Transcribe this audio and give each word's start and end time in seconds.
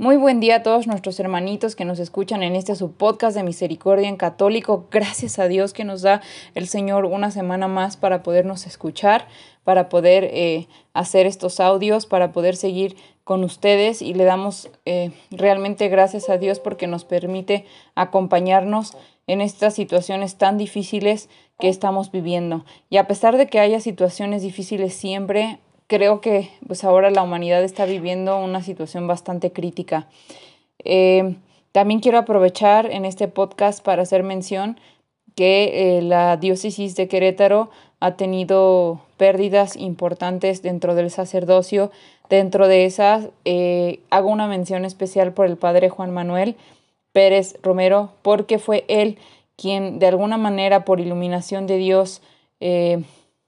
Muy 0.00 0.16
buen 0.16 0.40
día 0.40 0.56
a 0.56 0.62
todos 0.62 0.86
nuestros 0.86 1.20
hermanitos 1.20 1.76
que 1.76 1.84
nos 1.84 1.98
escuchan 1.98 2.42
en 2.42 2.56
este 2.56 2.74
subpodcast 2.74 3.36
de 3.36 3.42
Misericordia 3.42 4.08
en 4.08 4.16
Católico. 4.16 4.86
Gracias 4.90 5.38
a 5.38 5.46
Dios 5.46 5.74
que 5.74 5.84
nos 5.84 6.00
da 6.00 6.22
el 6.54 6.68
Señor 6.68 7.04
una 7.04 7.30
semana 7.30 7.68
más 7.68 7.98
para 7.98 8.22
podernos 8.22 8.66
escuchar, 8.66 9.28
para 9.62 9.90
poder 9.90 10.24
eh, 10.24 10.68
hacer 10.94 11.26
estos 11.26 11.60
audios, 11.60 12.06
para 12.06 12.32
poder 12.32 12.56
seguir 12.56 12.96
con 13.24 13.44
ustedes 13.44 14.00
y 14.00 14.14
le 14.14 14.24
damos 14.24 14.70
eh, 14.86 15.12
realmente 15.30 15.88
gracias 15.88 16.30
a 16.30 16.38
Dios 16.38 16.60
porque 16.60 16.86
nos 16.86 17.04
permite 17.04 17.66
acompañarnos 17.94 18.96
en 19.26 19.42
estas 19.42 19.74
situaciones 19.74 20.36
tan 20.36 20.56
difíciles 20.56 21.28
que 21.58 21.68
estamos 21.68 22.10
viviendo. 22.10 22.64
Y 22.88 22.96
a 22.96 23.06
pesar 23.06 23.36
de 23.36 23.48
que 23.48 23.60
haya 23.60 23.80
situaciones 23.80 24.40
difíciles 24.40 24.94
siempre, 24.94 25.58
creo 25.90 26.20
que 26.20 26.50
pues 26.68 26.84
ahora 26.84 27.10
la 27.10 27.24
humanidad 27.24 27.64
está 27.64 27.84
viviendo 27.84 28.38
una 28.38 28.62
situación 28.62 29.08
bastante 29.08 29.50
crítica. 29.50 30.06
Eh, 30.84 31.34
también 31.72 31.98
quiero 31.98 32.18
aprovechar 32.18 32.86
en 32.86 33.04
este 33.04 33.26
podcast 33.26 33.82
para 33.84 34.02
hacer 34.02 34.22
mención 34.22 34.78
que 35.34 35.98
eh, 35.98 36.02
la 36.02 36.36
diócesis 36.36 36.94
de 36.94 37.08
Querétaro 37.08 37.70
ha 37.98 38.14
tenido 38.14 39.00
pérdidas 39.16 39.74
importantes 39.74 40.62
dentro 40.62 40.94
del 40.94 41.10
sacerdocio. 41.10 41.90
Dentro 42.28 42.68
de 42.68 42.84
esas, 42.84 43.28
eh, 43.44 43.98
hago 44.10 44.30
una 44.30 44.46
mención 44.46 44.84
especial 44.84 45.32
por 45.32 45.46
el 45.46 45.56
padre 45.56 45.88
Juan 45.88 46.12
Manuel 46.12 46.54
Pérez 47.10 47.58
Romero, 47.64 48.12
porque 48.22 48.60
fue 48.60 48.84
él 48.86 49.18
quien 49.56 49.98
de 49.98 50.06
alguna 50.06 50.38
manera, 50.38 50.84
por 50.84 51.00
iluminación 51.00 51.66
de 51.66 51.78
Dios, 51.78 52.22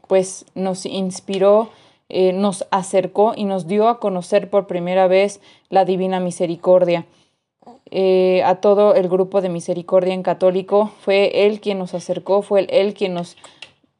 pues 0.09 0.45
nos 0.55 0.85
inspiró 0.87 1.71
eh, 2.15 2.35
nos 2.35 2.67
acercó 2.71 3.33
y 3.35 3.45
nos 3.45 3.67
dio 3.67 3.89
a 3.89 3.99
conocer 3.99 4.51
por 4.51 4.67
primera 4.67 5.07
vez 5.07 5.41
la 5.71 5.87
Divina 5.87 6.21
Misericordia. 6.21 7.07
Eh, 7.91 8.43
a 8.45 8.57
todo 8.57 8.95
el 8.95 9.09
grupo 9.09 9.41
de 9.41 9.49
Misericordia 9.49 10.13
en 10.13 10.23
Católico, 10.23 10.91
fue 11.01 11.47
Él 11.47 11.59
quien 11.63 11.79
nos 11.79 11.95
acercó, 11.95 12.43
fue 12.43 12.67
Él 12.69 12.93
quien 12.93 13.15
nos, 13.15 13.39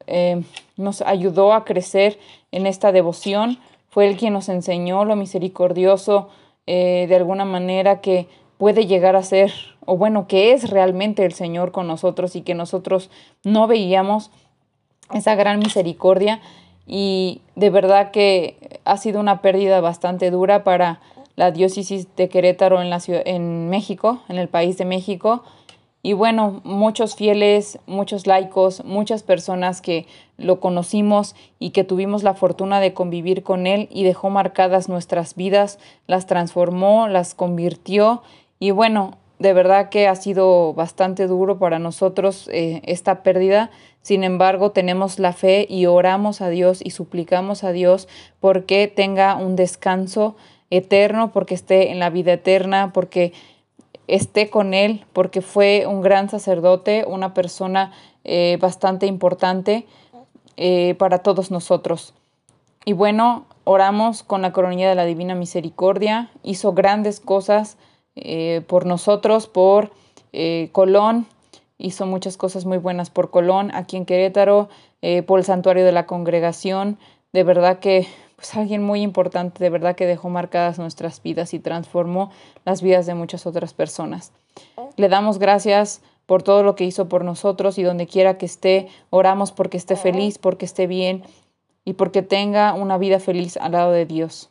eh, 0.05 0.43
nos 0.77 1.01
ayudó 1.01 1.53
a 1.53 1.65
crecer 1.65 2.19
en 2.51 2.67
esta 2.67 2.91
devoción, 2.91 3.57
fue 3.89 4.07
Él 4.07 4.15
quien 4.15 4.33
nos 4.33 4.47
enseñó 4.47 5.05
lo 5.05 5.15
misericordioso 5.15 6.29
de 6.67 7.13
alguna 7.13 7.45
manera 7.45 7.99
que 7.99 8.27
puede 8.57 8.85
llegar 8.85 9.15
a 9.15 9.23
ser, 9.23 9.51
o 9.85 9.97
bueno, 9.97 10.27
que 10.27 10.53
es 10.53 10.69
realmente 10.69 11.25
el 11.25 11.33
Señor 11.33 11.71
con 11.71 11.87
nosotros 11.87 12.35
y 12.35 12.43
que 12.43 12.53
nosotros 12.53 13.09
no 13.43 13.65
veíamos 13.67 14.29
esa 15.13 15.35
gran 15.35 15.59
misericordia 15.59 16.41
y 16.85 17.41
de 17.55 17.69
verdad 17.69 18.11
que 18.11 18.79
ha 18.85 18.97
sido 18.97 19.19
una 19.19 19.41
pérdida 19.41 19.81
bastante 19.81 20.31
dura 20.31 20.63
para 20.63 20.99
la 21.35 21.51
diócesis 21.51 22.07
de 22.15 22.29
Querétaro 22.29 22.81
en, 22.81 22.89
la 22.89 22.99
ciudad, 22.99 23.21
en 23.25 23.69
México, 23.69 24.21
en 24.29 24.37
el 24.37 24.49
país 24.49 24.77
de 24.77 24.85
México. 24.85 25.43
Y 26.05 26.13
bueno, 26.13 26.59
muchos 26.65 27.15
fieles, 27.15 27.79
muchos 27.87 28.27
laicos, 28.27 28.83
muchas 28.83 29.23
personas 29.23 29.81
que 29.81 30.05
lo 30.37 30.59
conocimos 30.59 31.33
y 31.59 31.69
que 31.69 31.85
tuvimos 31.85 32.23
la 32.23 32.33
fortuna 32.33 32.81
de 32.81 32.93
convivir 32.93 33.41
con 33.41 33.67
él 33.67 33.87
y 33.89 34.03
dejó 34.03 34.29
marcadas 34.29 34.89
nuestras 34.89 35.35
vidas, 35.35 35.79
las 36.05 36.27
transformó, 36.27 37.07
las 37.07 37.33
convirtió. 37.35 38.21
Y 38.59 38.71
bueno, 38.71 39.17
de 39.43 39.51
verdad 39.51 39.89
que 39.89 40.07
ha 40.07 40.15
sido 40.15 40.73
bastante 40.73 41.27
duro 41.27 41.59
para 41.59 41.77
nosotros 41.77 42.49
eh, 42.53 42.81
esta 42.85 43.23
pérdida. 43.23 43.71
Sin 44.01 44.23
embargo, 44.23 44.71
tenemos 44.71 45.19
la 45.19 45.33
fe 45.33 45.67
y 45.69 45.85
oramos 45.85 46.39
a 46.39 46.47
Dios 46.47 46.79
y 46.81 46.91
suplicamos 46.91 47.65
a 47.65 47.73
Dios 47.73 48.07
porque 48.39 48.87
tenga 48.87 49.35
un 49.35 49.57
descanso 49.57 50.37
eterno, 50.69 51.33
porque 51.33 51.55
esté 51.55 51.91
en 51.91 51.99
la 51.99 52.09
vida 52.09 52.31
eterna, 52.31 52.93
porque 52.93 53.33
esté 54.07 54.49
con 54.49 54.73
Él, 54.73 55.03
porque 55.11 55.41
fue 55.41 55.87
un 55.87 55.99
gran 55.99 56.29
sacerdote, 56.29 57.03
una 57.05 57.33
persona 57.33 57.91
eh, 58.23 58.57
bastante 58.61 59.07
importante 59.07 59.85
eh, 60.55 60.95
para 60.97 61.19
todos 61.19 61.51
nosotros. 61.51 62.13
Y 62.85 62.93
bueno, 62.93 63.45
oramos 63.65 64.23
con 64.23 64.41
la 64.41 64.53
coronilla 64.53 64.87
de 64.87 64.95
la 64.95 65.03
Divina 65.03 65.35
Misericordia, 65.35 66.31
hizo 66.43 66.71
grandes 66.71 67.19
cosas 67.19 67.77
eh, 68.15 68.61
por 68.67 68.85
nosotros, 68.85 69.47
por 69.47 69.91
eh, 70.31 70.69
Colón, 70.71 71.25
hizo 71.77 72.05
muchas 72.05 72.37
cosas 72.37 72.65
muy 72.65 72.77
buenas 72.77 73.09
por 73.09 73.29
Colón, 73.29 73.71
aquí 73.73 73.97
en 73.97 74.05
Querétaro, 74.05 74.69
eh, 75.01 75.23
por 75.23 75.39
el 75.39 75.45
santuario 75.45 75.85
de 75.85 75.91
la 75.91 76.05
congregación, 76.05 76.97
de 77.33 77.43
verdad 77.43 77.79
que 77.79 78.07
pues 78.35 78.55
alguien 78.55 78.83
muy 78.83 79.01
importante, 79.01 79.63
de 79.63 79.69
verdad 79.69 79.95
que 79.95 80.05
dejó 80.05 80.29
marcadas 80.29 80.77
nuestras 80.77 81.21
vidas 81.21 81.53
y 81.53 81.59
transformó 81.59 82.31
las 82.65 82.81
vidas 82.81 83.05
de 83.05 83.15
muchas 83.15 83.45
otras 83.45 83.73
personas. 83.73 84.31
Le 84.97 85.09
damos 85.09 85.39
gracias 85.39 86.01
por 86.25 86.43
todo 86.43 86.63
lo 86.63 86.75
que 86.75 86.83
hizo 86.83 87.09
por 87.09 87.23
nosotros 87.23 87.77
y 87.77 87.83
donde 87.83 88.07
quiera 88.07 88.37
que 88.37 88.45
esté, 88.45 88.87
oramos 89.09 89.51
porque 89.51 89.77
esté 89.77 89.95
feliz, 89.95 90.37
porque 90.37 90.65
esté 90.65 90.87
bien 90.87 91.23
y 91.85 91.93
porque 91.93 92.21
tenga 92.21 92.73
una 92.73 92.97
vida 92.97 93.19
feliz 93.19 93.57
al 93.57 93.73
lado 93.73 93.91
de 93.91 94.05
Dios. 94.05 94.49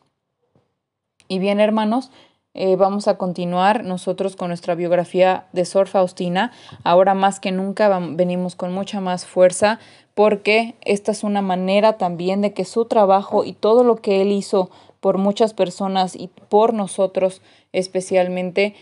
Y 1.27 1.39
bien, 1.39 1.59
hermanos, 1.59 2.11
eh, 2.55 2.75
vamos 2.75 3.07
a 3.07 3.17
continuar 3.17 3.83
nosotros 3.83 4.35
con 4.35 4.49
nuestra 4.49 4.75
biografía 4.75 5.45
de 5.53 5.65
Sor 5.65 5.87
Faustina. 5.87 6.51
Ahora 6.83 7.15
más 7.15 7.39
que 7.39 7.51
nunca 7.51 7.99
venimos 7.99 8.55
con 8.55 8.71
mucha 8.73 9.01
más 9.01 9.25
fuerza 9.25 9.79
porque 10.13 10.75
esta 10.81 11.11
es 11.11 11.23
una 11.23 11.41
manera 11.41 11.97
también 11.97 12.41
de 12.41 12.53
que 12.53 12.65
su 12.65 12.85
trabajo 12.85 13.43
y 13.43 13.53
todo 13.53 13.83
lo 13.83 13.95
que 13.95 14.21
él 14.21 14.31
hizo 14.31 14.69
por 14.99 15.17
muchas 15.17 15.53
personas 15.53 16.15
y 16.15 16.27
por 16.27 16.73
nosotros 16.73 17.41
especialmente 17.71 18.75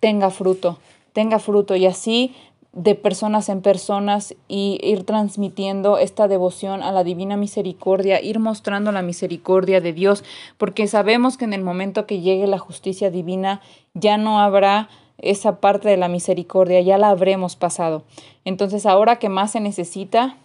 tenga 0.00 0.30
fruto, 0.30 0.78
tenga 1.12 1.38
fruto 1.38 1.76
y 1.76 1.84
así 1.84 2.34
de 2.72 2.94
personas 2.94 3.48
en 3.48 3.62
personas 3.62 4.36
y 4.46 4.78
ir 4.82 5.04
transmitiendo 5.04 5.98
esta 5.98 6.28
devoción 6.28 6.82
a 6.82 6.92
la 6.92 7.02
divina 7.02 7.36
misericordia, 7.36 8.22
ir 8.22 8.38
mostrando 8.38 8.92
la 8.92 9.02
misericordia 9.02 9.80
de 9.80 9.92
Dios, 9.92 10.24
porque 10.56 10.86
sabemos 10.86 11.36
que 11.36 11.44
en 11.44 11.52
el 11.52 11.62
momento 11.62 12.06
que 12.06 12.20
llegue 12.20 12.46
la 12.46 12.58
justicia 12.58 13.10
divina 13.10 13.60
ya 13.94 14.18
no 14.18 14.40
habrá 14.40 14.88
esa 15.18 15.60
parte 15.60 15.88
de 15.88 15.96
la 15.96 16.08
misericordia, 16.08 16.80
ya 16.80 16.96
la 16.96 17.10
habremos 17.10 17.56
pasado. 17.56 18.04
Entonces 18.44 18.86
ahora 18.86 19.18
que 19.18 19.28
más 19.28 19.50
se 19.50 19.60
necesita, 19.60 20.36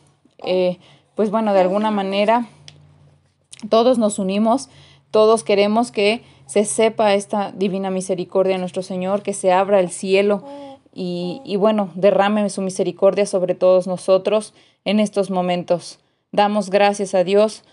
eh, 0.44 0.80
pues 1.13 1.30
bueno, 1.30 1.53
de 1.53 1.62
alguna 1.62 1.92
manera 1.92 2.47
todos 3.69 4.00
nos 4.00 4.18
unimos, 4.18 4.69
todos 5.12 5.44
queremos 5.44 5.92
que 5.92 6.24
se 6.47 6.66
sepa 6.66 7.13
esta 7.13 7.52
divina 7.52 7.90
misericordia 7.90 8.53
de 8.53 8.59
nuestro 8.59 8.81
Señor, 8.81 9.22
que 9.22 9.34
se 9.34 9.52
abra 9.52 9.80
el 9.80 9.92
cielo 9.92 10.44
y, 10.97 11.57
bueno, 11.57 11.91
derrame 11.95 12.50
su 12.50 12.61
misericordia 12.61 13.25
sobre 13.25 13.53
todos 13.53 13.85
nosotros 13.85 14.53
en 14.85 15.01
estos 15.01 15.29
momentos. 15.29 16.00
Damos 16.31 16.69
gracias 16.69 17.13
a 17.13 17.25
Dios 17.25 17.63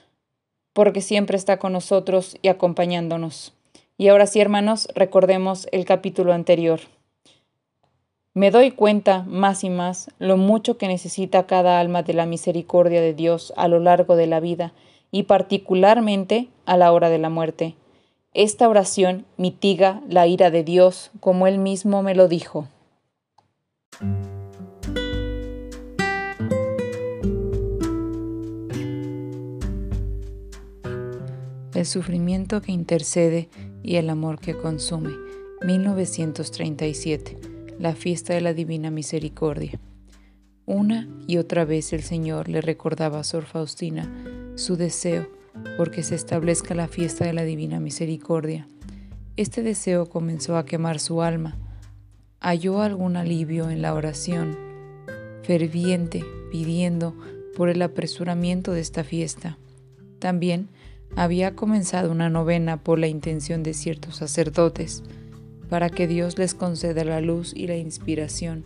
porque 0.72 1.00
siempre 1.00 1.36
está 1.36 1.58
con 1.58 1.72
nosotros 1.72 2.36
y 2.42 2.48
acompañándonos. 2.48 3.54
Y 3.96 4.08
ahora 4.08 4.26
sí, 4.26 4.40
hermanos, 4.40 4.88
recordemos 4.96 5.69
el 5.70 5.84
capítulo 5.84 6.32
anterior. 6.32 6.80
Me 8.34 8.50
doy 8.50 8.72
cuenta 8.72 9.22
más 9.28 9.62
y 9.62 9.70
más 9.70 10.10
lo 10.18 10.36
mucho 10.36 10.76
que 10.76 10.88
necesita 10.88 11.46
cada 11.46 11.78
alma 11.78 12.02
de 12.02 12.14
la 12.14 12.26
misericordia 12.26 13.00
de 13.00 13.14
Dios 13.14 13.52
a 13.56 13.68
lo 13.68 13.78
largo 13.78 14.16
de 14.16 14.26
la 14.26 14.40
vida 14.40 14.72
y 15.12 15.25
particularmente 15.25 16.48
a 16.66 16.76
la 16.76 16.90
hora 16.90 17.08
de 17.08 17.18
la 17.18 17.28
muerte. 17.28 17.76
Esta 18.34 18.68
oración 18.68 19.26
mitiga 19.36 20.00
la 20.08 20.26
ira 20.26 20.50
de 20.50 20.64
Dios 20.64 21.12
como 21.20 21.46
Él 21.46 21.58
mismo 21.58 22.02
me 22.02 22.16
lo 22.16 22.26
dijo. 22.26 22.66
El 31.74 31.86
sufrimiento 31.86 32.60
que 32.60 32.70
intercede 32.70 33.48
y 33.82 33.96
el 33.96 34.10
amor 34.10 34.38
que 34.38 34.54
consume. 34.54 35.10
1937. 35.64 37.38
La 37.78 37.94
fiesta 37.94 38.34
de 38.34 38.40
la 38.42 38.52
Divina 38.52 38.90
Misericordia. 38.90 39.80
Una 40.66 41.08
y 41.26 41.38
otra 41.38 41.64
vez 41.64 41.92
el 41.92 42.02
Señor 42.02 42.48
le 42.48 42.60
recordaba 42.60 43.20
a 43.20 43.24
Sor 43.24 43.46
Faustina 43.46 44.12
su 44.54 44.76
deseo 44.76 45.28
porque 45.76 46.02
se 46.02 46.14
establezca 46.14 46.74
la 46.74 46.88
fiesta 46.88 47.24
de 47.24 47.32
la 47.32 47.42
Divina 47.42 47.80
Misericordia. 47.80 48.68
este 49.36 49.62
deseo 49.62 50.10
comenzó 50.10 50.56
a 50.56 50.66
quemar 50.66 51.00
su 51.00 51.22
alma. 51.22 51.58
Halló 52.42 52.82
algún 52.82 53.16
alivio 53.16 53.70
en 53.70 53.82
la 53.82 53.94
oración, 53.94 54.58
ferviente, 55.42 56.24
pidiendo 56.50 57.16
por 57.56 57.68
el 57.68 57.80
apresuramiento 57.82 58.72
de 58.72 58.80
esta 58.80 59.04
fiesta. 59.04 59.58
También 60.18 60.68
había 61.16 61.54
comenzado 61.54 62.10
una 62.10 62.28
novena 62.28 62.82
por 62.82 62.98
la 62.98 63.06
intención 63.06 63.62
de 63.62 63.74
ciertos 63.74 64.16
sacerdotes, 64.16 65.02
para 65.70 65.88
que 65.88 66.06
Dios 66.06 66.36
les 66.36 66.54
conceda 66.54 67.04
la 67.04 67.20
luz 67.20 67.52
y 67.54 67.66
la 67.66 67.76
inspiración 67.76 68.64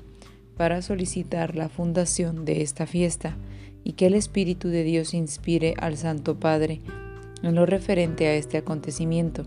para 0.56 0.82
solicitar 0.82 1.54
la 1.54 1.68
fundación 1.68 2.44
de 2.44 2.62
esta 2.62 2.86
fiesta 2.86 3.36
y 3.84 3.92
que 3.92 4.06
el 4.06 4.14
Espíritu 4.14 4.68
de 4.68 4.82
Dios 4.82 5.14
inspire 5.14 5.74
al 5.78 5.96
Santo 5.96 6.40
Padre 6.40 6.80
en 7.42 7.54
lo 7.54 7.66
referente 7.66 8.26
a 8.26 8.34
este 8.34 8.56
acontecimiento. 8.56 9.44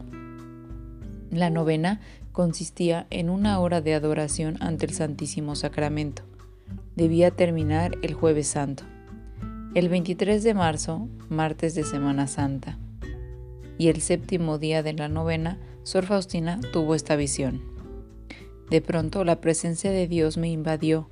La 1.31 1.49
novena 1.49 1.99
consistía 2.39 3.05
en 3.09 3.29
una 3.29 3.59
hora 3.59 3.81
de 3.81 3.93
adoración 3.93 4.55
ante 4.61 4.85
el 4.85 4.93
Santísimo 4.93 5.55
Sacramento. 5.55 6.21
Debía 6.95 7.31
terminar 7.31 7.97
el 8.01 8.13
jueves 8.13 8.47
santo. 8.47 8.85
El 9.75 9.89
23 9.89 10.41
de 10.41 10.53
marzo, 10.53 11.09
martes 11.27 11.75
de 11.75 11.83
Semana 11.83 12.27
Santa. 12.27 12.79
Y 13.77 13.89
el 13.89 13.99
séptimo 13.99 14.57
día 14.57 14.83
de 14.83 14.93
la 14.93 15.09
novena, 15.09 15.59
Sor 15.83 16.05
Faustina 16.05 16.61
tuvo 16.71 16.95
esta 16.95 17.17
visión. 17.17 17.61
De 18.69 18.79
pronto 18.79 19.25
la 19.25 19.41
presencia 19.41 19.91
de 19.91 20.07
Dios 20.07 20.37
me 20.37 20.47
invadió 20.47 21.09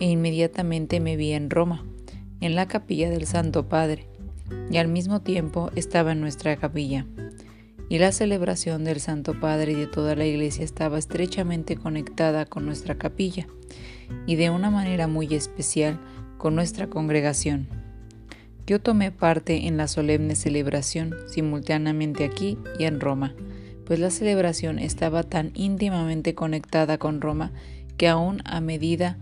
e 0.00 0.04
inmediatamente 0.04 1.00
me 1.00 1.16
vi 1.16 1.32
en 1.32 1.48
Roma, 1.48 1.82
en 2.42 2.54
la 2.54 2.68
capilla 2.68 3.08
del 3.08 3.26
Santo 3.26 3.70
Padre, 3.70 4.06
y 4.70 4.76
al 4.76 4.88
mismo 4.88 5.22
tiempo 5.22 5.70
estaba 5.76 6.12
en 6.12 6.20
nuestra 6.20 6.58
capilla. 6.58 7.06
Y 7.88 7.98
la 7.98 8.12
celebración 8.12 8.84
del 8.84 9.00
Santo 9.00 9.38
Padre 9.40 9.72
y 9.72 9.74
de 9.74 9.86
toda 9.86 10.14
la 10.14 10.26
iglesia 10.26 10.64
estaba 10.64 10.98
estrechamente 10.98 11.76
conectada 11.76 12.44
con 12.44 12.66
nuestra 12.66 12.98
capilla 12.98 13.46
y 14.26 14.36
de 14.36 14.50
una 14.50 14.70
manera 14.70 15.06
muy 15.06 15.34
especial 15.34 15.98
con 16.36 16.54
nuestra 16.54 16.88
congregación. 16.88 17.66
Yo 18.66 18.80
tomé 18.80 19.10
parte 19.10 19.66
en 19.66 19.76
la 19.76 19.88
solemne 19.88 20.36
celebración 20.36 21.14
simultáneamente 21.28 22.24
aquí 22.24 22.58
y 22.78 22.84
en 22.84 23.00
Roma 23.00 23.34
pues 23.88 23.98
la 24.00 24.10
celebración 24.10 24.78
estaba 24.78 25.22
tan 25.22 25.50
íntimamente 25.54 26.34
conectada 26.34 26.98
con 26.98 27.22
Roma 27.22 27.52
que 27.96 28.06
aún 28.06 28.42
a 28.44 28.60
medida 28.60 29.16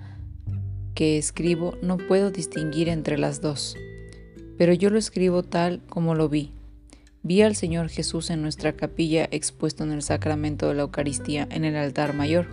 que 0.97 1.19
escribo 1.19 1.77
no 1.83 1.99
puedo 1.99 2.33
distinguir 2.33 2.89
entre 2.89 3.17
las 3.17 3.41
dos. 3.41 3.77
Pero 4.59 4.73
yo 4.73 4.91
lo 4.91 4.99
escribo 4.99 5.45
tal 5.45 5.83
como 5.89 6.17
lo 6.17 6.29
vi. 6.29 6.56
Vi 7.29 7.43
al 7.43 7.57
Señor 7.57 7.89
Jesús 7.89 8.31
en 8.31 8.41
nuestra 8.41 8.75
capilla 8.75 9.27
expuesto 9.33 9.83
en 9.83 9.91
el 9.91 10.03
sacramento 10.03 10.69
de 10.69 10.75
la 10.75 10.83
Eucaristía 10.83 11.49
en 11.51 11.65
el 11.65 11.75
altar 11.75 12.15
mayor. 12.15 12.47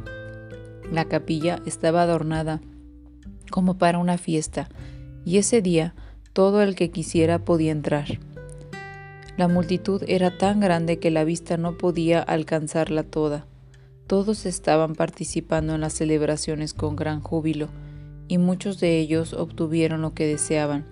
La 0.92 1.06
capilla 1.06 1.62
estaba 1.68 2.02
adornada 2.02 2.60
como 3.52 3.78
para 3.78 4.00
una 4.00 4.18
fiesta, 4.18 4.70
y 5.26 5.38
ese 5.38 5.62
día 5.62 5.94
todo 6.34 6.64
el 6.64 6.74
que 6.74 6.90
quisiera 6.90 7.46
podía 7.46 7.72
entrar. 7.72 8.18
La 9.38 9.48
multitud 9.48 10.02
era 10.08 10.40
tan 10.40 10.60
grande 10.60 10.98
que 10.98 11.12
la 11.12 11.24
vista 11.24 11.56
no 11.56 11.78
podía 11.78 12.20
alcanzarla 12.20 13.04
toda. 13.04 13.46
Todos 14.08 14.48
estaban 14.48 14.96
participando 14.96 15.76
en 15.76 15.82
las 15.82 15.94
celebraciones 15.94 16.74
con 16.74 16.96
gran 16.96 17.22
júbilo, 17.22 17.70
y 18.28 18.40
muchos 18.40 18.80
de 18.80 18.98
ellos 18.98 19.34
obtuvieron 19.34 20.02
lo 20.02 20.16
que 20.16 20.26
deseaban. 20.26 20.88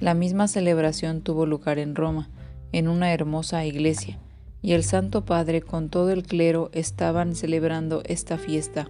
La 0.00 0.14
misma 0.14 0.48
celebración 0.48 1.20
tuvo 1.20 1.46
lugar 1.46 1.78
en 1.78 1.94
Roma, 1.94 2.28
en 2.74 2.88
una 2.88 3.12
hermosa 3.12 3.64
iglesia, 3.64 4.18
y 4.60 4.72
el 4.72 4.82
Santo 4.82 5.24
Padre 5.24 5.62
con 5.62 5.90
todo 5.90 6.10
el 6.10 6.24
clero 6.24 6.70
estaban 6.72 7.36
celebrando 7.36 8.02
esta 8.04 8.36
fiesta. 8.36 8.88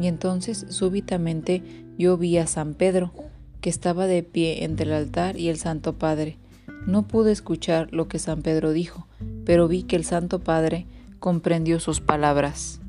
Y 0.00 0.06
entonces 0.06 0.64
súbitamente 0.68 1.62
yo 1.98 2.16
vi 2.16 2.38
a 2.38 2.46
San 2.46 2.74
Pedro, 2.74 3.12
que 3.60 3.68
estaba 3.68 4.06
de 4.06 4.22
pie 4.22 4.62
entre 4.62 4.86
el 4.86 4.92
altar 4.92 5.36
y 5.36 5.48
el 5.48 5.58
Santo 5.58 5.94
Padre, 5.94 6.38
no 6.86 7.02
pude 7.02 7.32
escuchar 7.32 7.88
lo 7.92 8.06
que 8.06 8.20
San 8.20 8.42
Pedro 8.42 8.70
dijo, 8.70 9.08
pero 9.44 9.66
vi 9.66 9.82
que 9.82 9.96
el 9.96 10.04
Santo 10.04 10.38
Padre 10.38 10.86
comprendió 11.18 11.80
sus 11.80 12.00
palabras. 12.00 12.80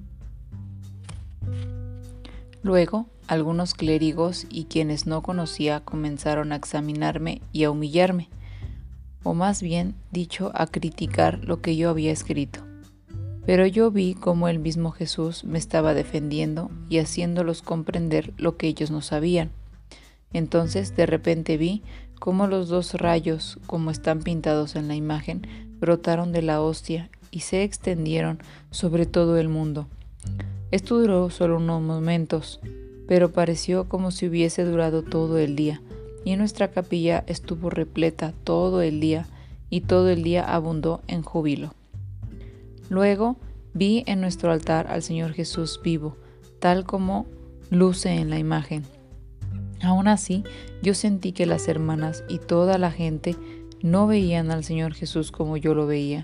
Luego, 2.62 3.08
algunos 3.28 3.74
clérigos 3.74 4.46
y 4.52 4.66
quienes 4.66 5.08
no 5.08 5.24
conocía 5.24 5.80
comenzaron 5.80 6.52
a 6.52 6.58
examinarme 6.58 7.42
y 7.52 7.64
a 7.64 7.72
humillarme, 7.72 8.30
o 9.24 9.34
más 9.34 9.62
bien 9.62 9.96
dicho, 10.12 10.52
a 10.54 10.68
criticar 10.68 11.40
lo 11.44 11.62
que 11.62 11.76
yo 11.76 11.90
había 11.90 12.12
escrito. 12.12 12.62
Pero 13.46 13.66
yo 13.66 13.92
vi 13.92 14.14
cómo 14.14 14.48
el 14.48 14.60
mismo 14.60 14.92
Jesús 14.92 15.44
me 15.44 15.58
estaba 15.58 15.94
defendiendo 15.94 16.70
y 16.90 17.00
haciéndolos 17.00 17.62
comprender 17.62 18.34
lo 18.38 18.58
que 18.58 18.68
ellos 18.68 18.92
no 18.92 19.02
sabían. 19.02 19.52
Entonces 20.34 20.96
de 20.96 21.06
repente 21.06 21.58
vi 21.58 21.84
cómo 22.20 22.48
los 22.48 22.70
dos 22.70 22.94
rayos, 22.94 23.60
como 23.66 23.90
están 23.92 24.22
pintados 24.22 24.76
en 24.76 24.88
la 24.88 24.96
imagen, 24.96 25.42
brotaron 25.80 26.32
de 26.32 26.44
la 26.44 26.62
hostia 26.62 27.10
y 27.32 27.40
se 27.40 27.64
extendieron 27.64 28.40
sobre 28.70 29.06
todo 29.06 29.38
el 29.38 29.50
mundo. 29.50 29.88
Esto 30.70 31.00
duró 31.00 31.30
solo 31.30 31.58
unos 31.58 31.82
momentos, 31.82 32.60
pero 33.08 33.32
pareció 33.32 33.90
como 33.90 34.12
si 34.12 34.28
hubiese 34.28 34.64
durado 34.64 35.02
todo 35.02 35.38
el 35.40 35.56
día, 35.56 35.82
y 36.24 36.36
nuestra 36.36 36.70
capilla 36.70 37.24
estuvo 37.28 37.70
repleta 37.70 38.34
todo 38.44 38.82
el 38.82 39.00
día, 39.00 39.28
y 39.70 39.82
todo 39.82 40.10
el 40.10 40.24
día 40.24 40.44
abundó 40.44 41.02
en 41.08 41.22
júbilo. 41.22 41.74
Luego 42.90 43.38
vi 43.74 44.04
en 44.06 44.20
nuestro 44.20 44.52
altar 44.52 44.88
al 44.88 45.02
Señor 45.02 45.34
Jesús 45.34 45.80
vivo, 45.84 46.18
tal 46.60 46.84
como 46.84 47.26
luce 47.70 48.10
en 48.10 48.30
la 48.30 48.38
imagen 48.38 48.84
Aún 49.84 50.08
así, 50.08 50.44
yo 50.84 50.94
sentí 50.94 51.32
que 51.32 51.46
las 51.46 51.68
hermanas 51.68 52.24
y 52.30 52.38
toda 52.38 52.78
la 52.78 52.92
gente 52.92 53.36
no 53.82 54.06
veían 54.06 54.52
al 54.52 54.64
Señor 54.64 54.94
Jesús 54.94 55.32
como 55.32 55.58
yo 55.58 55.74
lo 55.74 55.88
veía. 55.88 56.24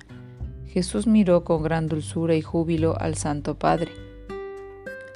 Jesús 0.67 1.07
miró 1.07 1.43
con 1.43 1.63
gran 1.63 1.87
dulzura 1.87 2.35
y 2.35 2.41
júbilo 2.41 2.95
al 2.99 3.15
Santo 3.15 3.55
Padre, 3.55 3.91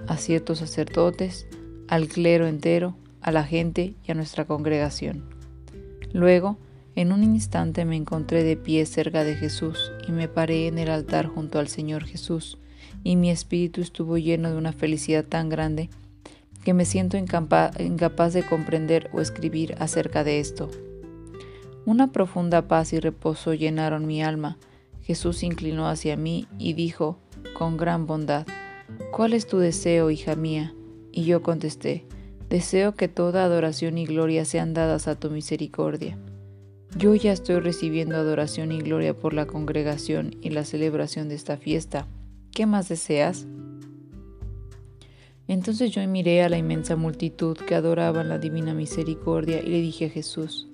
a 0.08 0.18
ciertos 0.18 0.58
sacerdotes, 0.58 1.48
al 1.88 2.08
clero 2.08 2.48
entero, 2.48 2.96
a 3.22 3.32
la 3.32 3.44
gente 3.44 3.96
y 4.06 4.12
a 4.12 4.16
nuestra 4.16 4.46
congregación. 4.46 5.24
Luego, 6.14 6.58
en 6.96 7.12
un 7.12 7.24
instante 7.24 7.86
me 7.86 7.96
encontré 7.96 8.44
de 8.44 8.58
pie 8.58 8.86
cerca 8.86 9.24
de 9.24 9.36
Jesús 9.36 9.92
y 10.08 10.12
me 10.12 10.28
paré 10.28 10.68
en 10.68 10.78
el 10.78 10.90
altar 10.90 11.28
junto 11.28 11.60
al 11.60 11.68
Señor 11.68 12.04
Jesús, 12.04 12.58
y 13.04 13.16
mi 13.16 13.32
espíritu 13.32 13.82
estuvo 13.82 14.18
lleno 14.18 14.52
de 14.52 14.58
una 14.58 14.74
felicidad 14.74 15.24
tan 15.24 15.50
grande 15.50 15.90
que 16.64 16.74
me 16.74 16.86
siento 16.86 17.18
incapaz 17.18 18.34
de 18.34 18.44
comprender 18.44 19.10
o 19.14 19.22
escribir 19.22 19.76
acerca 19.80 20.24
de 20.24 20.40
esto. 20.40 20.70
Una 21.86 22.12
profunda 22.12 22.68
paz 22.68 22.94
y 22.94 23.00
reposo 23.00 23.54
llenaron 23.54 24.06
mi 24.06 24.22
alma. 24.22 24.58
Jesús 25.02 25.42
inclinó 25.42 25.88
hacia 25.88 26.16
mí 26.16 26.48
y 26.60 26.74
dijo, 26.74 27.18
con 27.56 27.78
gran 27.78 28.06
bondad, 28.06 28.46
¿Cuál 29.12 29.34
es 29.34 29.48
tu 29.48 29.58
deseo, 29.58 30.10
hija 30.10 30.36
mía? 30.36 30.74
Y 31.12 31.24
yo 31.24 31.42
contesté, 31.42 32.06
Deseo 32.52 32.96
que 32.96 33.08
toda 33.08 33.46
adoración 33.46 33.98
y 33.98 34.06
gloria 34.06 34.44
sean 34.44 34.74
dadas 34.74 35.08
a 35.08 35.18
tu 35.18 35.30
misericordia. 35.30 36.18
Yo 36.98 37.16
ya 37.16 37.32
estoy 37.32 37.62
recibiendo 37.62 38.18
adoración 38.18 38.74
y 38.74 38.80
gloria 38.80 39.18
por 39.18 39.34
la 39.34 39.48
congregación 39.48 40.36
y 40.42 40.50
la 40.50 40.66
celebración 40.66 41.30
de 41.30 41.36
esta 41.36 41.56
fiesta. 41.56 42.10
¿Qué 42.52 42.66
más 42.66 42.90
deseas? 42.90 43.48
Entonces 45.48 45.92
yo 45.92 46.06
miré 46.10 46.44
a 46.44 46.50
la 46.50 46.58
inmensa 46.58 46.98
multitud 46.98 47.56
que 47.56 47.74
adoraban 47.74 48.28
la 48.28 48.38
divina 48.38 48.74
misericordia 48.74 49.62
y 49.62 49.68
le 49.68 49.80
dije 49.80 50.08
a 50.08 50.10
Jesús, 50.10 50.68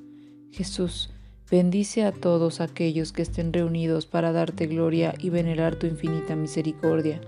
Jesús, 0.51 1.11
bendice 1.51 2.05
a 2.05 2.11
todos 2.11 2.59
aquellos 2.59 3.11
que 3.11 3.21
estén 3.21 3.53
reunidos 3.53 4.07
para 4.07 4.31
darte 4.31 4.65
gloria 4.65 5.13
y 5.19 5.29
venerar 5.29 5.75
tu 5.75 5.85
infinita 5.85 6.35
misericordia. 6.35 7.21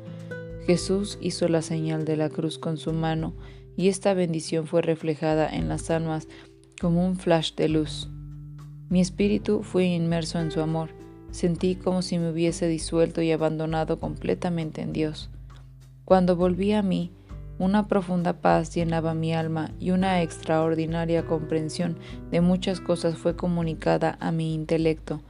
Jesús 0.65 1.19
hizo 1.21 1.47
la 1.47 1.61
señal 1.61 2.03
de 2.03 2.17
la 2.17 2.29
cruz 2.29 2.57
con 2.57 2.77
su 2.77 2.93
mano 2.93 3.35
y 3.79 3.87
esta 3.87 4.13
bendición 4.13 4.67
fue 4.67 4.81
reflejada 4.81 5.47
en 5.47 5.69
las 5.69 5.89
almas 5.89 6.27
como 6.81 7.07
un 7.07 7.15
flash 7.15 7.55
de 7.55 7.69
luz. 7.69 8.09
Mi 8.89 8.99
espíritu 8.99 9.63
fue 9.63 9.85
inmerso 9.85 10.37
en 10.37 10.51
su 10.51 10.59
amor, 10.59 10.89
sentí 11.31 11.75
como 11.75 12.01
si 12.01 12.19
me 12.19 12.29
hubiese 12.29 12.67
disuelto 12.67 13.21
y 13.21 13.31
abandonado 13.31 13.97
completamente 13.97 14.81
en 14.81 14.91
Dios. 14.91 15.29
Cuando 16.03 16.35
volví 16.35 16.73
a 16.73 16.81
mí, 16.83 17.13
una 17.57 17.87
profunda 17.87 18.41
paz 18.41 18.75
llenaba 18.75 19.13
mi 19.13 19.33
alma 19.33 19.71
y 19.79 19.91
una 19.91 20.21
extraordinaria 20.23 21.25
comprensión 21.25 21.97
de 22.31 22.41
muchas 22.41 22.81
cosas 22.81 23.17
fue 23.17 23.37
comunicada 23.37 24.17
a 24.19 24.33
mi 24.33 24.53
intelecto, 24.53 25.21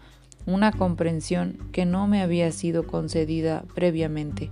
una 0.47 0.71
comprensión 0.71 1.69
que 1.71 1.85
no 1.85 2.07
me 2.07 2.23
había 2.23 2.51
sido 2.51 2.87
concedida 2.87 3.63
previamente. 3.75 4.49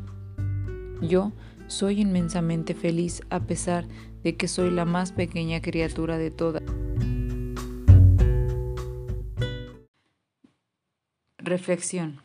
Yo 1.02 1.32
soy 1.68 2.02
inmensamente 2.02 2.74
feliz 2.74 3.22
a 3.30 3.42
pesar 3.42 3.86
de 4.24 4.36
que 4.36 4.48
soy 4.48 4.72
la 4.72 4.86
más 4.86 5.12
pequeña 5.12 5.62
criatura 5.62 6.18
de 6.18 6.32
todas. 6.32 6.64
Reflexión. 11.38 12.20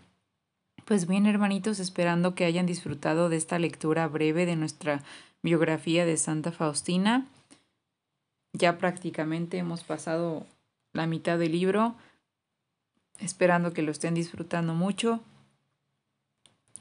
Pues 0.85 1.07
bien, 1.07 1.27
hermanitos, 1.27 1.79
esperando 1.79 2.35
que 2.35 2.45
hayan 2.45 2.67
disfrutado 2.67 3.29
de 3.29 3.37
esta 3.37 3.59
lectura 3.59 4.09
breve 4.09 4.47
de 4.47 4.57
nuestra 4.57 5.03
biografía 5.43 6.05
de 6.05 6.17
Santa 6.17 6.51
Faustina. 6.51 7.27
Ya 8.53 8.79
prácticamente 8.79 9.59
hemos 9.59 9.85
pasado 9.85 10.47
la 10.93 11.07
mitad 11.07 11.39
del 11.39 11.53
libro, 11.53 11.95
esperando 13.21 13.73
que 13.73 13.83
lo 13.83 13.93
estén 13.93 14.15
disfrutando 14.15 14.75
mucho. 14.75 15.21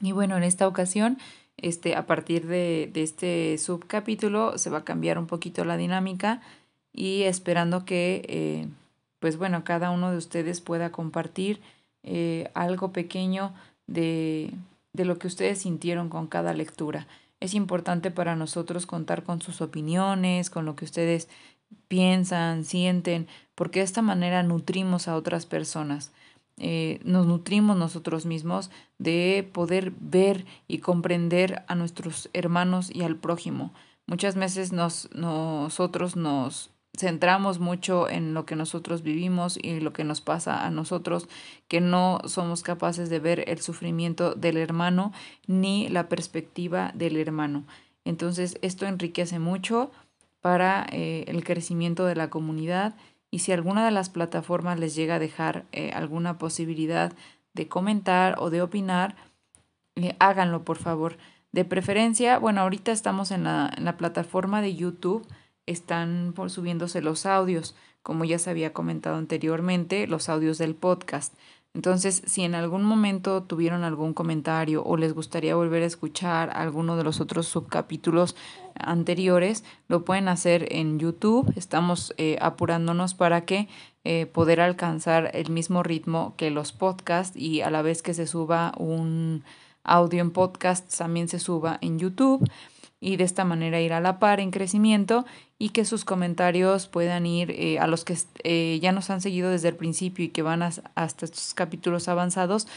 Y 0.00 0.10
bueno, 0.10 0.36
en 0.36 0.42
esta 0.42 0.66
ocasión, 0.66 1.18
este, 1.56 1.94
a 1.94 2.06
partir 2.06 2.46
de, 2.46 2.90
de 2.92 3.02
este 3.02 3.58
subcapítulo, 3.58 4.58
se 4.58 4.70
va 4.70 4.78
a 4.78 4.84
cambiar 4.84 5.18
un 5.18 5.26
poquito 5.26 5.64
la 5.64 5.76
dinámica 5.76 6.40
y 6.92 7.22
esperando 7.22 7.84
que, 7.84 8.22
eh, 8.28 8.68
pues 9.18 9.36
bueno, 9.36 9.64
cada 9.64 9.90
uno 9.90 10.10
de 10.10 10.16
ustedes 10.16 10.60
pueda 10.60 10.92
compartir 10.92 11.60
eh, 12.02 12.50
algo 12.54 12.92
pequeño 12.92 13.54
de, 13.86 14.52
de 14.92 15.04
lo 15.04 15.18
que 15.18 15.26
ustedes 15.26 15.58
sintieron 15.60 16.08
con 16.08 16.26
cada 16.26 16.52
lectura. 16.52 17.06
Es 17.40 17.54
importante 17.54 18.10
para 18.10 18.36
nosotros 18.36 18.86
contar 18.86 19.22
con 19.24 19.40
sus 19.40 19.60
opiniones, 19.60 20.50
con 20.50 20.64
lo 20.64 20.76
que 20.76 20.84
ustedes 20.84 21.28
piensan, 21.88 22.64
sienten, 22.64 23.26
porque 23.54 23.80
de 23.80 23.84
esta 23.84 24.02
manera 24.02 24.42
nutrimos 24.42 25.08
a 25.08 25.16
otras 25.16 25.46
personas. 25.46 26.12
Eh, 26.58 27.00
nos 27.04 27.26
nutrimos 27.26 27.76
nosotros 27.76 28.26
mismos 28.26 28.70
de 28.98 29.48
poder 29.52 29.92
ver 30.00 30.44
y 30.68 30.78
comprender 30.78 31.64
a 31.66 31.74
nuestros 31.74 32.28
hermanos 32.32 32.90
y 32.94 33.02
al 33.02 33.16
prójimo. 33.16 33.72
Muchas 34.06 34.34
veces 34.34 34.72
nos, 34.72 35.08
nosotros 35.14 36.16
nos 36.16 36.70
centramos 36.96 37.58
mucho 37.58 38.08
en 38.08 38.34
lo 38.34 38.44
que 38.44 38.56
nosotros 38.56 39.02
vivimos 39.02 39.58
y 39.60 39.80
lo 39.80 39.92
que 39.92 40.04
nos 40.04 40.20
pasa 40.20 40.66
a 40.66 40.70
nosotros, 40.70 41.28
que 41.68 41.80
no 41.80 42.20
somos 42.26 42.62
capaces 42.62 43.08
de 43.08 43.18
ver 43.18 43.48
el 43.48 43.60
sufrimiento 43.60 44.34
del 44.34 44.58
hermano 44.58 45.12
ni 45.46 45.88
la 45.88 46.08
perspectiva 46.08 46.92
del 46.94 47.16
hermano. 47.16 47.64
Entonces, 48.04 48.58
esto 48.62 48.86
enriquece 48.86 49.38
mucho 49.38 49.90
para 50.40 50.86
eh, 50.90 51.24
el 51.28 51.44
crecimiento 51.44 52.04
de 52.04 52.16
la 52.16 52.28
comunidad 52.28 52.94
y 53.32 53.38
si 53.38 53.50
alguna 53.50 53.84
de 53.84 53.90
las 53.90 54.10
plataformas 54.10 54.78
les 54.78 54.94
llega 54.94 55.14
a 55.14 55.18
dejar 55.18 55.64
eh, 55.72 55.90
alguna 55.94 56.36
posibilidad 56.36 57.14
de 57.54 57.66
comentar 57.66 58.36
o 58.38 58.50
de 58.50 58.60
opinar, 58.60 59.16
eh, 59.96 60.14
háganlo 60.20 60.64
por 60.64 60.76
favor. 60.76 61.16
De 61.50 61.64
preferencia, 61.64 62.38
bueno, 62.38 62.60
ahorita 62.60 62.92
estamos 62.92 63.30
en 63.30 63.44
la, 63.44 63.72
en 63.74 63.86
la 63.86 63.96
plataforma 63.96 64.60
de 64.60 64.74
YouTube, 64.74 65.26
están 65.64 66.34
subiéndose 66.48 67.00
los 67.00 67.24
audios, 67.24 67.74
como 68.02 68.26
ya 68.26 68.38
se 68.38 68.50
había 68.50 68.74
comentado 68.74 69.16
anteriormente, 69.16 70.06
los 70.06 70.28
audios 70.28 70.58
del 70.58 70.74
podcast. 70.74 71.34
Entonces, 71.74 72.22
si 72.26 72.42
en 72.42 72.54
algún 72.54 72.84
momento 72.84 73.44
tuvieron 73.44 73.82
algún 73.82 74.12
comentario 74.12 74.84
o 74.84 74.98
les 74.98 75.14
gustaría 75.14 75.56
volver 75.56 75.82
a 75.82 75.86
escuchar 75.86 76.50
alguno 76.50 76.96
de 76.96 77.04
los 77.04 77.20
otros 77.20 77.48
subcapítulos 77.48 78.36
anteriores, 78.74 79.64
lo 79.88 80.04
pueden 80.04 80.28
hacer 80.28 80.66
en 80.70 80.98
YouTube. 80.98 81.50
Estamos 81.56 82.12
eh, 82.18 82.36
apurándonos 82.42 83.14
para 83.14 83.46
que 83.46 83.68
eh, 84.04 84.26
poder 84.26 84.60
alcanzar 84.60 85.30
el 85.32 85.48
mismo 85.48 85.82
ritmo 85.82 86.34
que 86.36 86.50
los 86.50 86.72
podcasts 86.72 87.36
y 87.36 87.62
a 87.62 87.70
la 87.70 87.80
vez 87.80 88.02
que 88.02 88.12
se 88.12 88.26
suba 88.26 88.74
un 88.76 89.42
audio 89.82 90.20
en 90.20 90.30
podcast 90.30 90.94
también 90.96 91.28
se 91.28 91.38
suba 91.38 91.78
en 91.80 91.98
YouTube 91.98 92.48
y 93.02 93.16
de 93.16 93.24
esta 93.24 93.44
manera 93.44 93.80
ir 93.80 93.92
a 93.92 94.00
la 94.00 94.20
par 94.20 94.38
en 94.38 94.52
crecimiento 94.52 95.26
y 95.58 95.70
que 95.70 95.84
sus 95.84 96.04
comentarios 96.04 96.86
puedan 96.86 97.26
ir 97.26 97.50
eh, 97.50 97.80
a 97.80 97.88
los 97.88 98.04
que 98.04 98.16
eh, 98.44 98.78
ya 98.80 98.92
nos 98.92 99.10
han 99.10 99.20
seguido 99.20 99.50
desde 99.50 99.68
el 99.68 99.74
principio 99.74 100.24
y 100.24 100.28
que 100.28 100.42
van 100.42 100.62
hasta 100.62 101.24
estos 101.24 101.52
capítulos 101.52 102.06
avanzados, 102.06 102.68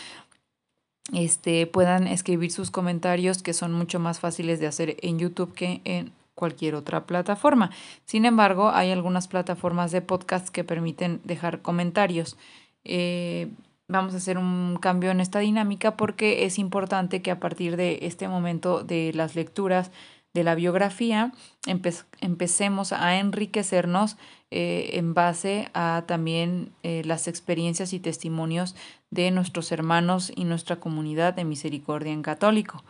este, 1.13 1.67
puedan 1.67 2.07
escribir 2.07 2.51
sus 2.51 2.71
comentarios 2.71 3.43
que 3.43 3.53
son 3.53 3.71
mucho 3.71 3.99
más 3.99 4.19
fáciles 4.19 4.59
de 4.59 4.65
hacer 4.65 4.97
en 5.03 5.19
YouTube 5.19 5.53
que 5.53 5.81
en 5.83 6.11
cualquier 6.33 6.73
otra 6.73 7.05
plataforma. 7.05 7.69
Sin 8.05 8.25
embargo, 8.25 8.71
hay 8.71 8.91
algunas 8.91 9.27
plataformas 9.27 9.91
de 9.91 10.01
podcast 10.01 10.49
que 10.49 10.63
permiten 10.63 11.21
dejar 11.23 11.61
comentarios. 11.61 12.35
Eh, 12.83 13.49
vamos 13.87 14.15
a 14.15 14.17
hacer 14.17 14.39
un 14.39 14.77
cambio 14.81 15.11
en 15.11 15.19
esta 15.19 15.39
dinámica 15.39 15.95
porque 15.95 16.45
es 16.45 16.57
importante 16.57 17.21
que 17.21 17.29
a 17.29 17.39
partir 17.39 17.77
de 17.77 17.99
este 18.01 18.27
momento 18.27 18.83
de 18.83 19.11
las 19.13 19.35
lecturas 19.35 19.91
de 20.35 20.43
la 20.43 20.53
biografía, 20.53 21.31
empecemos 21.65 22.91
a 22.91 23.17
enriquecernos 23.19 24.17
eh, 24.51 24.89
en 24.97 25.13
base 25.13 25.69
a 25.73 26.03
también 26.07 26.73
eh, 26.83 27.03
las 27.05 27.29
experiencias 27.29 27.93
y 27.93 28.01
testimonios 28.01 28.75
de 29.11 29.31
nuestros 29.31 29.71
hermanos 29.71 30.33
y 30.35 30.43
nuestra 30.43 30.75
comunidad 30.75 31.33
de 31.35 31.45
misericordia 31.45 32.11
en 32.11 32.21
católico. 32.21 32.83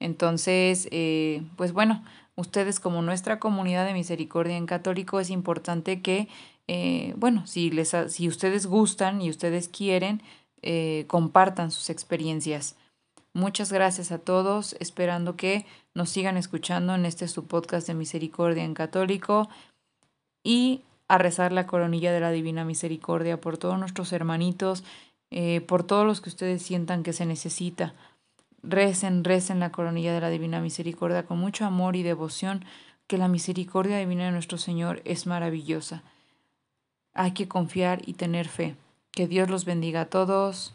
Entonces, 0.00 0.88
eh, 0.90 1.42
pues 1.56 1.72
bueno, 1.72 2.02
ustedes 2.34 2.80
como 2.80 3.00
nuestra 3.00 3.38
comunidad 3.38 3.86
de 3.86 3.94
misericordia 3.94 4.56
en 4.56 4.66
católico 4.66 5.20
es 5.20 5.30
importante 5.30 6.02
que, 6.02 6.26
bueno, 7.16 7.46
si, 7.46 7.70
les, 7.70 7.94
si 8.08 8.26
ustedes 8.26 8.66
gustan 8.66 9.22
y 9.22 9.30
ustedes 9.30 9.68
quieren, 9.68 10.20
compartan 11.06 11.70
sus 11.70 11.90
experiencias. 11.90 12.76
Muchas 13.34 13.72
gracias 13.72 14.10
a 14.10 14.18
todos, 14.18 14.74
esperando 14.80 15.36
que 15.36 15.66
nos 15.94 16.10
sigan 16.10 16.36
escuchando 16.36 16.94
en 16.94 17.04
este 17.04 17.28
su 17.28 17.46
podcast 17.46 17.86
de 17.86 17.94
Misericordia 17.94 18.64
en 18.64 18.74
Católico 18.74 19.48
y 20.42 20.82
a 21.08 21.18
rezar 21.18 21.52
la 21.52 21.66
coronilla 21.66 22.12
de 22.12 22.20
la 22.20 22.30
Divina 22.30 22.64
Misericordia 22.64 23.40
por 23.40 23.58
todos 23.58 23.78
nuestros 23.78 24.12
hermanitos, 24.12 24.84
eh, 25.30 25.60
por 25.60 25.84
todos 25.84 26.06
los 26.06 26.20
que 26.20 26.30
ustedes 26.30 26.62
sientan 26.62 27.02
que 27.02 27.12
se 27.12 27.26
necesita. 27.26 27.94
Recen, 28.62 29.24
recen 29.24 29.60
la 29.60 29.72
coronilla 29.72 30.12
de 30.12 30.20
la 30.20 30.30
Divina 30.30 30.60
Misericordia 30.60 31.24
con 31.24 31.38
mucho 31.38 31.64
amor 31.64 31.96
y 31.96 32.02
devoción, 32.02 32.64
que 33.06 33.18
la 33.18 33.28
misericordia 33.28 33.98
divina 33.98 34.26
de 34.26 34.32
nuestro 34.32 34.58
Señor 34.58 35.00
es 35.04 35.26
maravillosa. 35.26 36.02
Hay 37.14 37.32
que 37.32 37.48
confiar 37.48 38.02
y 38.06 38.12
tener 38.12 38.48
fe. 38.48 38.76
Que 39.12 39.26
Dios 39.26 39.48
los 39.48 39.64
bendiga 39.64 40.02
a 40.02 40.10
todos 40.10 40.74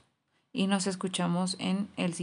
y 0.51 0.67
nos 0.67 0.88
escuchamos 0.88 1.55
en 1.60 1.88
el 1.95 2.13
siguiente. 2.13 2.23